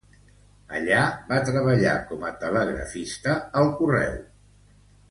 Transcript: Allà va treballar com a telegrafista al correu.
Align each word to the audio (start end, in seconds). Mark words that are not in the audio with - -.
Allà 0.79 1.01
va 1.27 1.37
treballar 1.51 1.93
com 2.09 2.27
a 2.31 2.35
telegrafista 2.45 3.39
al 3.63 3.73
correu. 3.83 4.21